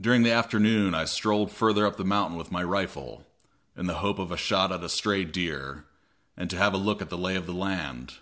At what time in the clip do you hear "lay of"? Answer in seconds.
7.16-7.46